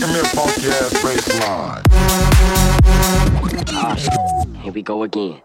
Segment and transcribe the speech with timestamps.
[0.00, 1.84] give Come here, funky ass bass line.
[4.62, 5.42] Here we go again.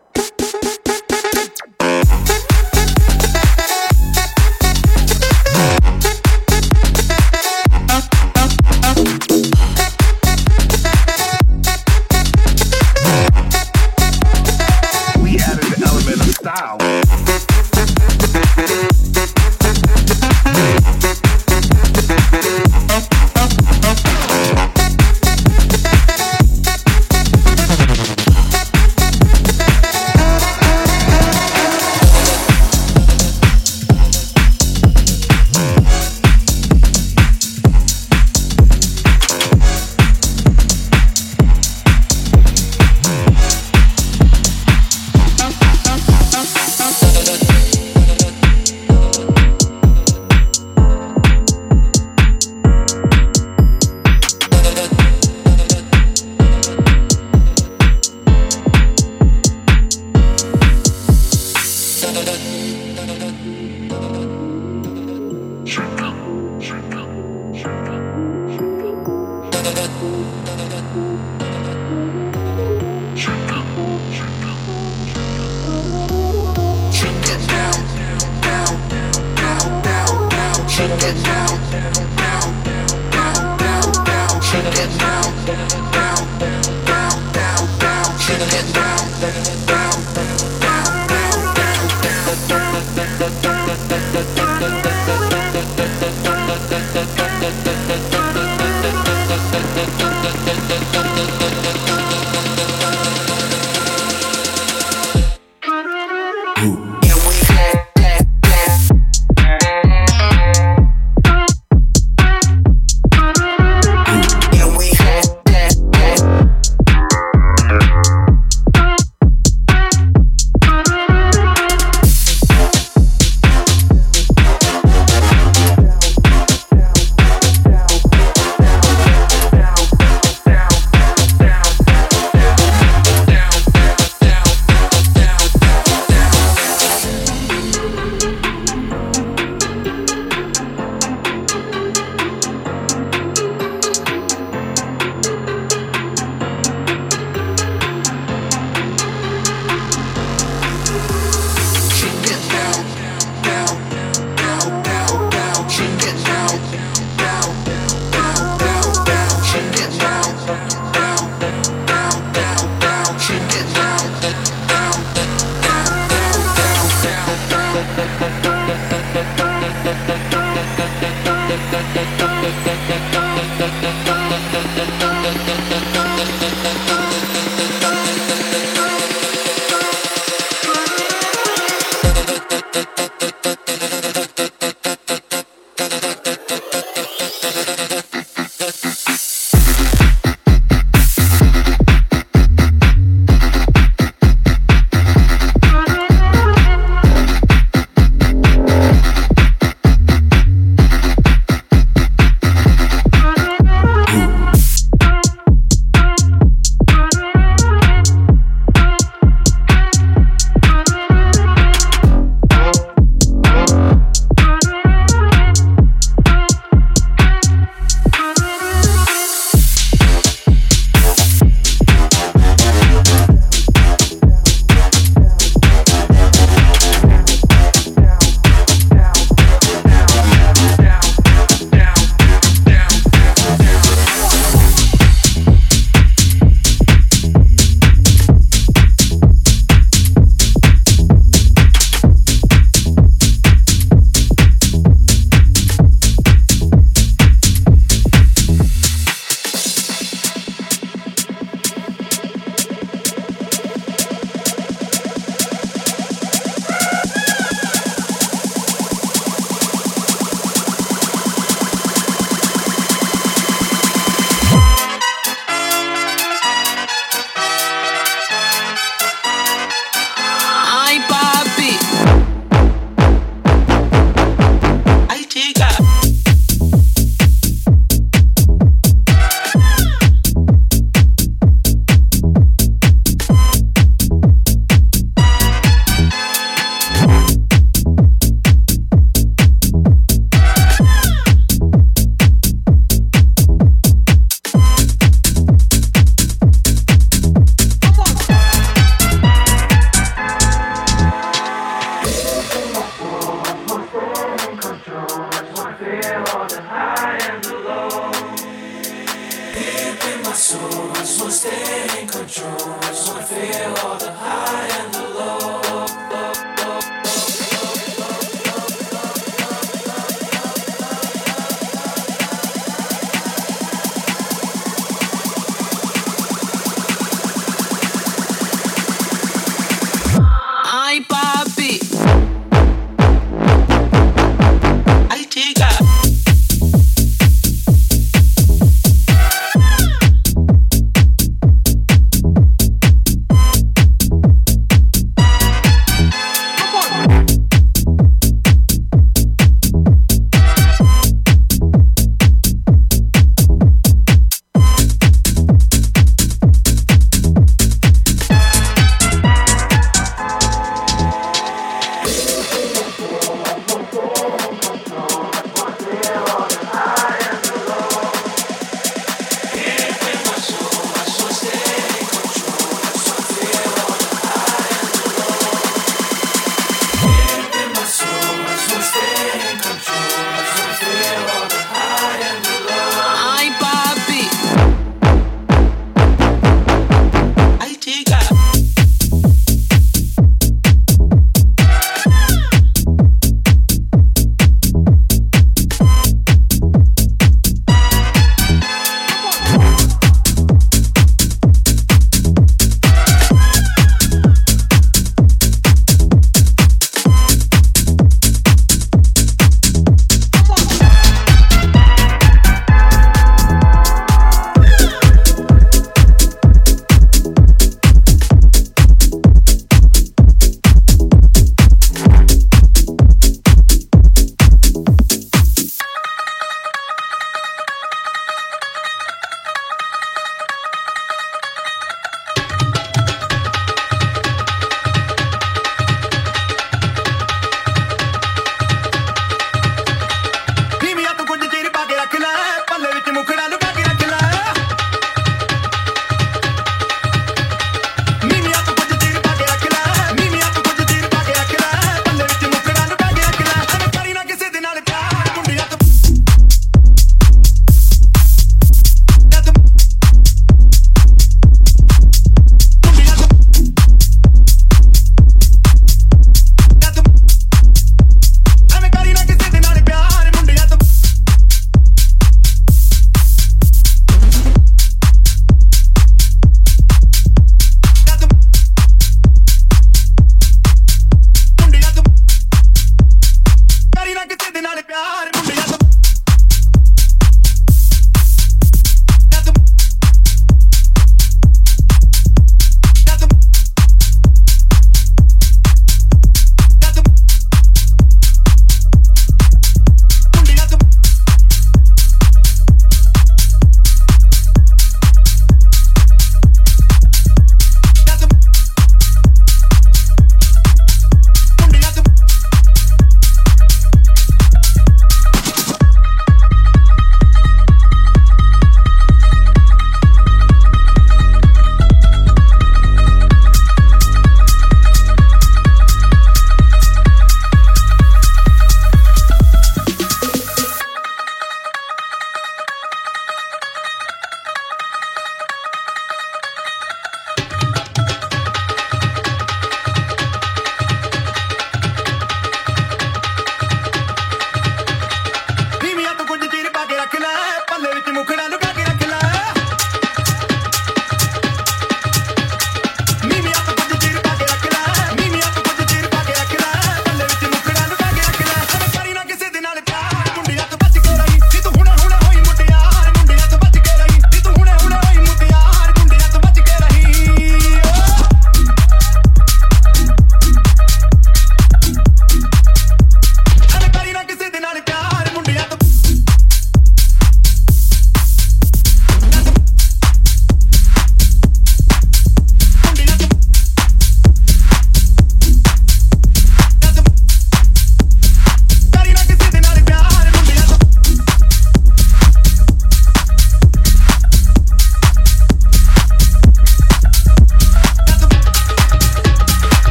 [106.76, 107.15] you.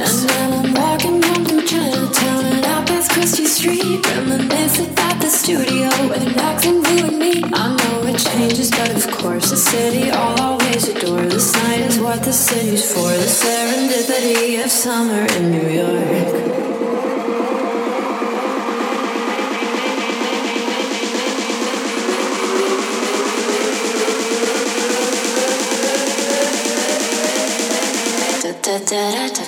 [0.00, 5.28] And then I'm walking home through Chinatown and out past Chrystie Street, reminisce about the
[5.28, 7.42] studio where the knocks and blue and me.
[7.52, 11.22] I know it changes, but of course the city I'll always adore.
[11.22, 13.08] This night is what the city's for.
[13.08, 16.58] The serendipity of summer in New York.
[28.68, 29.47] da da da da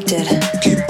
[0.00, 0.81] from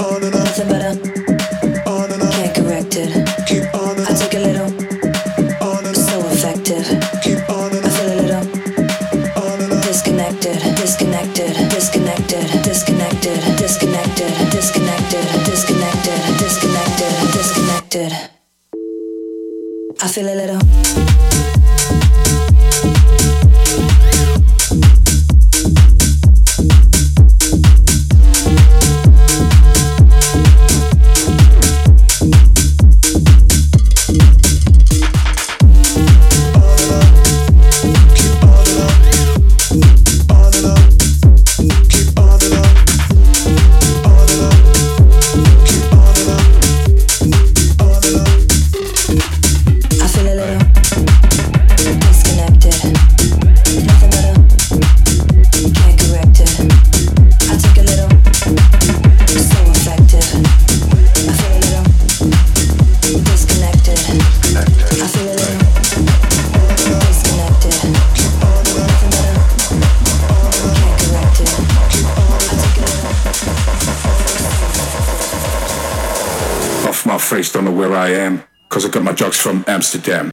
[79.94, 80.31] Amsterdam.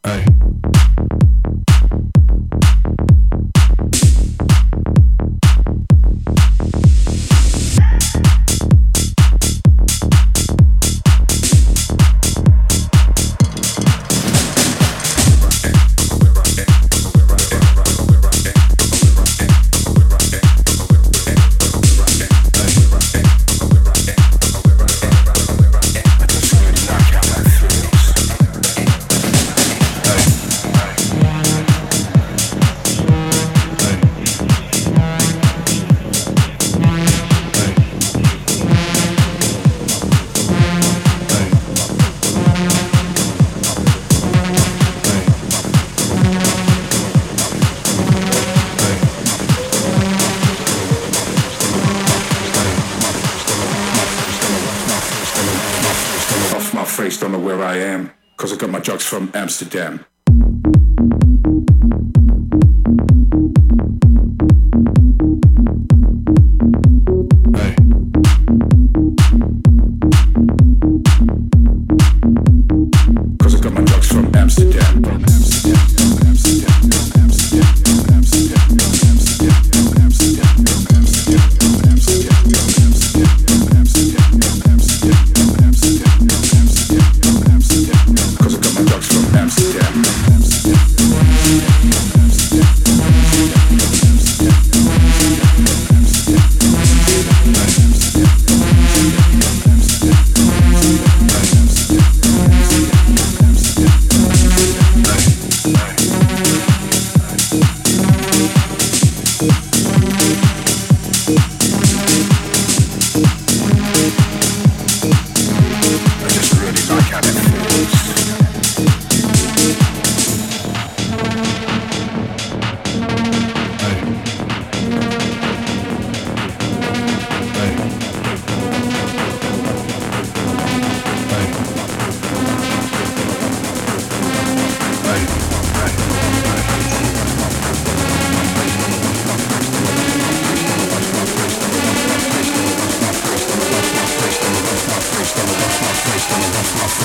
[59.09, 60.05] From Amsterdam.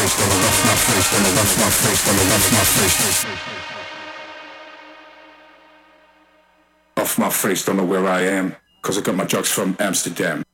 [0.04, 0.20] Off
[7.18, 10.44] my face, don't know where I am, cause I got my drugs from Amsterdam.